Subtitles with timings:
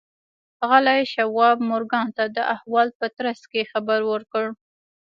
[0.57, 4.45] ښاغلي شواب مورګان ته د احوال په ترڅ کې خبر ورکړ